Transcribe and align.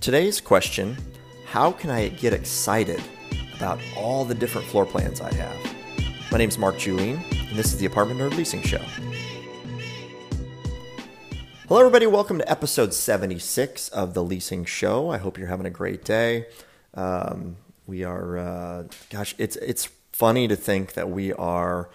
Today's 0.00 0.40
question 0.40 0.96
How 1.44 1.72
can 1.72 1.90
I 1.90 2.08
get 2.08 2.32
excited 2.32 3.02
about 3.56 3.80
all 3.96 4.24
the 4.24 4.34
different 4.34 4.68
floor 4.68 4.86
plans 4.86 5.20
I 5.20 5.34
have? 5.34 5.56
My 6.30 6.38
name 6.38 6.48
is 6.48 6.56
Mark 6.56 6.78
Julien, 6.78 7.20
and 7.32 7.58
this 7.58 7.72
is 7.72 7.78
the 7.78 7.86
Apartment 7.86 8.20
Nerd 8.20 8.36
Leasing 8.36 8.62
Show. 8.62 8.80
Hello, 11.66 11.80
everybody. 11.80 12.06
Welcome 12.06 12.38
to 12.38 12.48
episode 12.48 12.94
76 12.94 13.88
of 13.88 14.14
the 14.14 14.22
Leasing 14.22 14.64
Show. 14.64 15.10
I 15.10 15.18
hope 15.18 15.36
you're 15.36 15.48
having 15.48 15.66
a 15.66 15.70
great 15.70 16.04
day. 16.04 16.46
Um, 16.94 17.56
we 17.88 18.04
are, 18.04 18.38
uh, 18.38 18.84
gosh, 19.10 19.34
it's 19.36 19.56
it's 19.56 19.88
funny 20.12 20.46
to 20.46 20.54
think 20.54 20.92
that 20.92 21.10
we 21.10 21.32
are, 21.32 21.90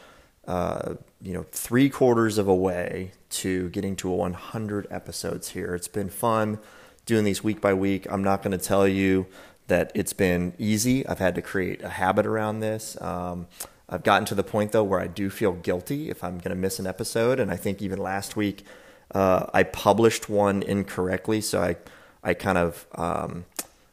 uh, 0.46 0.96
you 1.22 1.34
know, 1.34 1.46
three 1.54 1.90
quarters 1.90 2.38
of 2.38 2.50
a 2.50 2.56
way 2.56 3.14
to 3.30 3.70
getting 3.70 3.96
to 3.96 4.12
a 4.12 4.16
100 4.16 4.88
episodes 4.92 5.52
here. 5.52 5.74
It's 5.74 5.88
been 5.88 6.10
fun 6.10 6.60
doing 7.06 7.24
these 7.24 7.44
week 7.44 7.62
by 7.62 7.74
week. 7.74 8.08
I'm 8.10 8.24
not 8.24 8.42
going 8.42 8.58
to 8.58 8.64
tell 8.64 8.88
you 8.88 9.28
that 9.68 9.92
it's 9.96 10.14
been 10.14 10.54
easy. 10.58 11.06
I've 11.08 11.20
had 11.20 11.36
to 11.36 11.42
create 11.42 11.82
a 11.82 11.90
habit 11.90 12.26
around 12.26 12.60
this. 12.60 13.00
Um, 13.02 13.48
I've 13.90 14.04
gotten 14.04 14.26
to 14.28 14.36
the 14.36 14.44
point 14.44 14.72
though 14.72 14.84
where 14.84 15.00
I 15.00 15.08
do 15.08 15.30
feel 15.30 15.54
guilty 15.54 16.10
if 16.10 16.24
I'm 16.24 16.38
going 16.40 16.50
to 16.50 16.56
miss 16.56 16.80
an 16.80 16.88
episode, 16.88 17.40
and 17.40 17.52
I 17.52 17.56
think 17.56 17.82
even 17.82 18.00
last 18.00 18.36
week 18.36 18.66
uh, 19.14 19.48
I 19.54 19.64
published 19.64 20.30
one 20.30 20.64
incorrectly, 20.64 21.42
so 21.42 21.62
I 21.62 21.76
I 22.24 22.34
kind 22.34 22.58
of 22.58 22.88
um, 22.96 23.46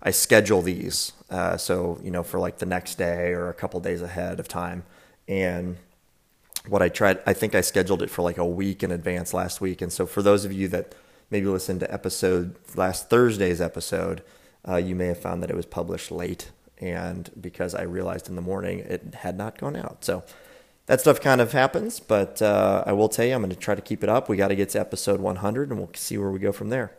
I 0.02 0.12
schedule 0.12 0.62
these 0.62 1.12
uh, 1.28 1.56
so 1.56 2.00
you 2.02 2.10
know 2.10 2.22
for 2.22 2.38
like 2.40 2.58
the 2.58 2.66
next 2.66 2.96
day 2.96 3.32
or 3.32 3.48
a 3.48 3.54
couple 3.54 3.80
days 3.80 4.00
ahead 4.00 4.40
of 4.40 4.48
time, 4.48 4.84
and 5.28 5.76
what 6.66 6.82
I 6.82 6.88
tried 6.88 7.18
I 7.26 7.32
think 7.32 7.54
I 7.54 7.60
scheduled 7.60 8.02
it 8.02 8.10
for 8.10 8.22
like 8.22 8.38
a 8.38 8.46
week 8.46 8.82
in 8.82 8.90
advance 8.90 9.34
last 9.34 9.60
week, 9.60 9.82
and 9.82 9.92
so 9.92 10.06
for 10.06 10.22
those 10.22 10.44
of 10.44 10.52
you 10.52 10.68
that 10.68 10.94
maybe 11.30 11.46
listen 11.46 11.78
to 11.78 11.92
episode 11.92 12.56
last 12.74 13.10
Thursday's 13.10 13.60
episode, 13.60 14.22
uh, 14.68 14.76
you 14.76 14.94
may 14.94 15.06
have 15.06 15.18
found 15.18 15.42
that 15.42 15.50
it 15.50 15.56
was 15.56 15.66
published 15.66 16.10
late, 16.10 16.50
and 16.78 17.30
because 17.40 17.74
I 17.74 17.82
realized 17.82 18.28
in 18.28 18.36
the 18.36 18.42
morning 18.42 18.80
it 18.80 19.14
had 19.14 19.36
not 19.36 19.58
gone 19.58 19.76
out. 19.76 20.04
So 20.04 20.24
that 20.86 21.00
stuff 21.00 21.20
kind 21.20 21.40
of 21.40 21.52
happens, 21.52 22.00
but 22.00 22.42
uh, 22.42 22.82
I 22.84 22.92
will 22.92 23.08
tell 23.08 23.24
you, 23.24 23.34
I'm 23.34 23.42
going 23.42 23.50
to 23.50 23.56
try 23.56 23.76
to 23.76 23.80
keep 23.80 24.02
it 24.02 24.08
up. 24.08 24.28
We 24.28 24.36
got 24.36 24.48
to 24.48 24.56
get 24.56 24.70
to 24.70 24.80
episode 24.80 25.20
100, 25.20 25.70
and 25.70 25.78
we'll 25.78 25.90
see 25.94 26.18
where 26.18 26.30
we 26.30 26.40
go 26.40 26.50
from 26.50 26.68
there. 26.68 26.92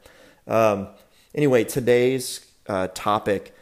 Um, 0.47 0.87
anyway, 1.35 1.65
today's 1.65 2.45
uh, 2.67 2.87
topic. 2.93 3.53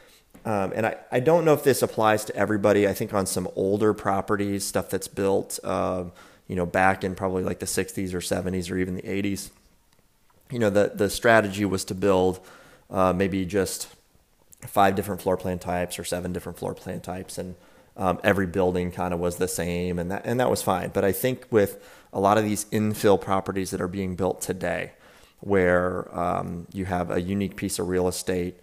Um, 0.45 0.71
and 0.75 0.85
I, 0.85 0.97
I 1.11 1.19
don't 1.19 1.45
know 1.45 1.53
if 1.53 1.63
this 1.63 1.81
applies 1.81 2.25
to 2.25 2.35
everybody. 2.35 2.87
I 2.87 2.93
think 2.93 3.13
on 3.13 3.25
some 3.25 3.47
older 3.55 3.93
properties, 3.93 4.65
stuff 4.65 4.89
that's 4.89 5.07
built, 5.07 5.59
uh, 5.63 6.05
you 6.47 6.55
know, 6.55 6.65
back 6.65 7.03
in 7.03 7.15
probably 7.15 7.43
like 7.43 7.59
the 7.59 7.65
60s 7.65 8.13
or 8.13 8.19
70s 8.19 8.71
or 8.71 8.77
even 8.77 8.95
the 8.95 9.01
80s, 9.01 9.49
you 10.51 10.59
know, 10.59 10.69
the, 10.69 10.91
the 10.93 11.09
strategy 11.09 11.65
was 11.65 11.85
to 11.85 11.95
build 11.95 12.39
uh, 12.89 13.13
maybe 13.13 13.45
just 13.45 13.87
five 14.61 14.95
different 14.95 15.21
floor 15.21 15.37
plan 15.37 15.59
types 15.59 15.99
or 15.99 16.03
seven 16.03 16.33
different 16.33 16.57
floor 16.57 16.73
plan 16.73 16.99
types. 17.01 17.37
And 17.37 17.55
um, 17.95 18.19
every 18.23 18.47
building 18.47 18.91
kind 18.91 19.13
of 19.13 19.19
was 19.19 19.37
the 19.37 19.47
same. 19.47 19.99
And 19.99 20.11
that, 20.11 20.23
and 20.25 20.39
that 20.39 20.49
was 20.49 20.61
fine. 20.61 20.89
But 20.89 21.05
I 21.05 21.11
think 21.11 21.45
with 21.51 21.83
a 22.11 22.19
lot 22.19 22.37
of 22.37 22.43
these 22.43 22.65
infill 22.65 23.19
properties 23.19 23.71
that 23.71 23.81
are 23.81 23.87
being 23.87 24.15
built 24.15 24.41
today, 24.41 24.93
where 25.41 26.13
um, 26.17 26.67
you 26.73 26.85
have 26.85 27.11
a 27.11 27.21
unique 27.21 27.55
piece 27.55 27.79
of 27.79 27.87
real 27.87 28.07
estate 28.07 28.55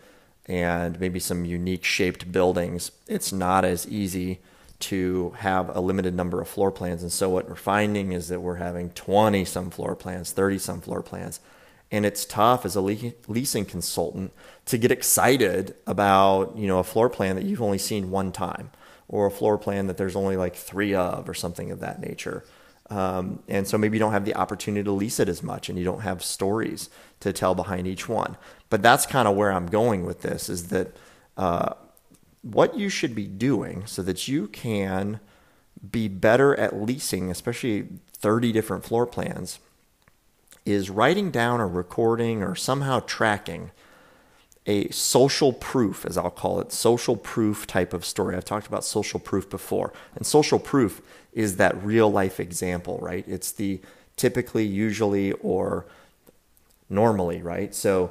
and 0.46 0.98
maybe 1.00 1.18
some 1.18 1.44
unique 1.44 1.84
shaped 1.84 2.30
buildings, 2.30 2.92
it's 3.06 3.32
not 3.32 3.64
as 3.64 3.88
easy 3.88 4.40
to 4.78 5.30
have 5.38 5.74
a 5.74 5.80
limited 5.80 6.14
number 6.14 6.40
of 6.40 6.48
floor 6.48 6.70
plans. 6.70 7.02
And 7.02 7.10
so 7.10 7.30
what 7.30 7.48
we're 7.48 7.54
finding 7.54 8.12
is 8.12 8.28
that 8.28 8.40
we're 8.40 8.56
having 8.56 8.90
20 8.90 9.44
some 9.46 9.70
floor 9.70 9.94
plans, 9.96 10.32
30 10.32 10.58
some 10.58 10.80
floor 10.80 11.02
plans 11.02 11.40
and 11.90 12.04
it's 12.04 12.24
tough 12.24 12.64
as 12.64 12.76
a 12.76 12.80
leasing 12.80 13.64
consultant 13.64 14.32
to 14.66 14.78
get 14.78 14.90
excited 14.90 15.74
about 15.86 16.56
you 16.56 16.66
know 16.66 16.78
a 16.78 16.84
floor 16.84 17.08
plan 17.08 17.36
that 17.36 17.44
you've 17.44 17.62
only 17.62 17.78
seen 17.78 18.10
one 18.10 18.32
time 18.32 18.70
or 19.08 19.26
a 19.26 19.30
floor 19.30 19.56
plan 19.56 19.86
that 19.86 19.96
there's 19.96 20.16
only 20.16 20.36
like 20.36 20.56
three 20.56 20.94
of 20.94 21.28
or 21.28 21.34
something 21.34 21.70
of 21.70 21.80
that 21.80 22.00
nature. 22.00 22.44
Um, 22.88 23.40
and 23.48 23.66
so 23.66 23.78
maybe 23.78 23.96
you 23.96 23.98
don't 24.00 24.12
have 24.12 24.24
the 24.24 24.36
opportunity 24.36 24.84
to 24.84 24.92
lease 24.92 25.18
it 25.18 25.28
as 25.28 25.42
much 25.42 25.68
and 25.68 25.78
you 25.78 25.84
don't 25.84 26.02
have 26.02 26.22
stories 26.22 26.88
to 27.20 27.32
tell 27.32 27.54
behind 27.54 27.86
each 27.86 28.08
one. 28.08 28.36
But 28.70 28.82
that's 28.82 29.06
kind 29.06 29.28
of 29.28 29.36
where 29.36 29.52
i'm 29.52 29.66
going 29.66 30.04
with 30.04 30.22
this 30.22 30.48
is 30.48 30.68
that 30.68 30.96
uh, 31.36 31.74
what 32.42 32.76
you 32.76 32.88
should 32.88 33.14
be 33.14 33.26
doing 33.26 33.86
so 33.86 34.02
that 34.02 34.28
you 34.28 34.48
can 34.48 35.20
be 35.90 36.08
better 36.08 36.58
at 36.58 36.80
leasing 36.80 37.30
especially 37.30 37.86
30 38.14 38.50
different 38.52 38.84
floor 38.84 39.06
plans 39.06 39.58
is 40.66 40.90
writing 40.90 41.30
down 41.30 41.60
or 41.60 41.68
recording 41.68 42.42
or 42.42 42.54
somehow 42.54 43.00
tracking 43.06 43.70
a 44.66 44.90
social 44.90 45.52
proof, 45.52 46.04
as 46.04 46.18
I'll 46.18 46.30
call 46.30 46.60
it, 46.60 46.72
social 46.72 47.16
proof 47.16 47.66
type 47.66 47.92
of 47.92 48.04
story. 48.04 48.36
I've 48.36 48.44
talked 48.44 48.66
about 48.66 48.84
social 48.84 49.20
proof 49.20 49.48
before. 49.48 49.92
And 50.16 50.26
social 50.26 50.58
proof 50.58 51.00
is 51.32 51.56
that 51.56 51.80
real 51.84 52.10
life 52.10 52.40
example, 52.40 52.98
right? 53.00 53.24
It's 53.28 53.52
the 53.52 53.80
typically, 54.16 54.64
usually, 54.64 55.32
or 55.34 55.86
normally, 56.90 57.40
right? 57.42 57.74
So, 57.74 58.10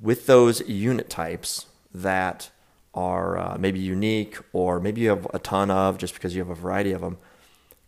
with 0.00 0.26
those 0.26 0.60
unit 0.68 1.10
types 1.10 1.66
that 1.92 2.50
are 2.94 3.36
uh, 3.36 3.56
maybe 3.58 3.80
unique 3.80 4.38
or 4.52 4.78
maybe 4.78 5.00
you 5.00 5.08
have 5.08 5.26
a 5.34 5.40
ton 5.40 5.72
of 5.72 5.98
just 5.98 6.14
because 6.14 6.36
you 6.36 6.40
have 6.40 6.50
a 6.50 6.54
variety 6.54 6.92
of 6.92 7.00
them, 7.00 7.18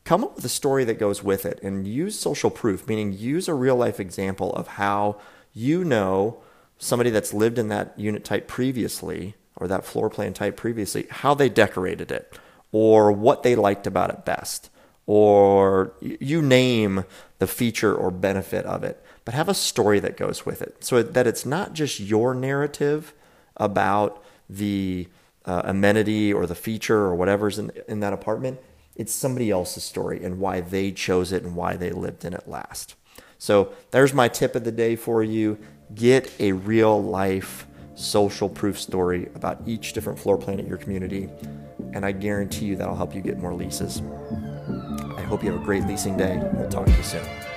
come 0.04 0.24
up 0.24 0.36
with 0.36 0.44
a 0.44 0.50
story 0.50 0.84
that 0.84 0.98
goes 0.98 1.22
with 1.22 1.44
it 1.46 1.60
and 1.62 1.86
use 1.86 2.18
social 2.18 2.50
proof, 2.50 2.86
meaning 2.88 3.12
use 3.12 3.48
a 3.48 3.54
real 3.54 3.76
life 3.76 4.00
example 4.00 4.52
of 4.54 4.66
how 4.68 5.20
you 5.52 5.84
know 5.84 6.42
somebody 6.78 7.10
that's 7.10 7.34
lived 7.34 7.58
in 7.58 7.68
that 7.68 7.98
unit 7.98 8.24
type 8.24 8.48
previously 8.48 9.34
or 9.56 9.68
that 9.68 9.84
floor 9.84 10.08
plan 10.08 10.32
type 10.32 10.56
previously, 10.56 11.06
how 11.10 11.34
they 11.34 11.48
decorated 11.48 12.10
it 12.10 12.38
or 12.72 13.12
what 13.12 13.42
they 13.42 13.54
liked 13.54 13.86
about 13.86 14.10
it 14.10 14.24
best 14.24 14.70
or 15.06 15.92
you 16.00 16.40
name 16.40 17.04
the 17.40 17.46
feature 17.46 17.94
or 17.94 18.10
benefit 18.10 18.64
of 18.64 18.84
it, 18.84 19.04
but 19.24 19.34
have 19.34 19.48
a 19.48 19.54
story 19.54 19.98
that 19.98 20.16
goes 20.16 20.46
with 20.46 20.62
it. 20.62 20.84
So 20.84 21.02
that 21.02 21.26
it's 21.26 21.44
not 21.44 21.72
just 21.72 21.98
your 21.98 22.32
narrative 22.32 23.12
about 23.56 24.22
the 24.48 25.08
uh, 25.44 25.62
amenity 25.64 26.32
or 26.32 26.46
the 26.46 26.54
feature 26.54 26.98
or 26.98 27.16
whatever's 27.16 27.58
in, 27.58 27.72
in 27.88 28.00
that 28.00 28.12
apartment 28.12 28.60
it's 28.96 29.12
somebody 29.12 29.50
else's 29.50 29.84
story 29.84 30.22
and 30.22 30.38
why 30.38 30.60
they 30.60 30.92
chose 30.92 31.32
it 31.32 31.42
and 31.42 31.56
why 31.56 31.76
they 31.76 31.90
lived 31.90 32.24
in 32.24 32.34
it 32.34 32.48
last. 32.48 32.94
So 33.38 33.72
there's 33.90 34.12
my 34.12 34.28
tip 34.28 34.54
of 34.54 34.64
the 34.64 34.72
day 34.72 34.96
for 34.96 35.22
you. 35.22 35.58
Get 35.94 36.32
a 36.38 36.52
real 36.52 37.02
life 37.02 37.66
social 37.94 38.48
proof 38.48 38.78
story 38.78 39.28
about 39.34 39.60
each 39.66 39.92
different 39.92 40.18
floor 40.18 40.38
plan 40.38 40.58
at 40.58 40.66
your 40.66 40.78
community, 40.78 41.28
and 41.92 42.04
I 42.04 42.12
guarantee 42.12 42.66
you 42.66 42.76
that'll 42.76 42.96
help 42.96 43.14
you 43.14 43.20
get 43.20 43.38
more 43.38 43.54
leases. 43.54 44.02
I 45.16 45.22
hope 45.22 45.42
you 45.42 45.52
have 45.52 45.60
a 45.60 45.64
great 45.64 45.84
leasing 45.86 46.16
day. 46.16 46.40
We'll 46.54 46.68
talk 46.68 46.86
to 46.86 46.92
you 46.92 47.02
soon. 47.02 47.49